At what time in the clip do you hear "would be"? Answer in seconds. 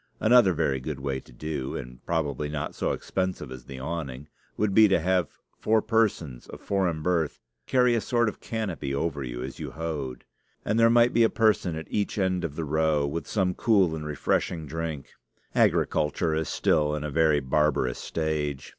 4.57-4.87